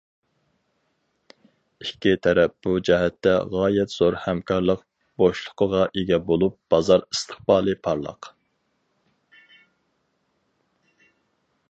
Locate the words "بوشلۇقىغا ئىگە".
5.23-6.21